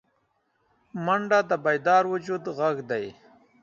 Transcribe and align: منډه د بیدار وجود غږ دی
منډه 1.05 1.39
د 1.49 1.51
بیدار 1.65 2.03
وجود 2.13 2.43
غږ 2.57 2.77
دی 2.89 3.05